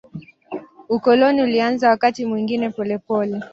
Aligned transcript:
Ukoloni 0.89 1.41
ulianza 1.41 1.89
wakati 1.89 2.25
mwingine 2.25 2.69
polepole. 2.69 3.41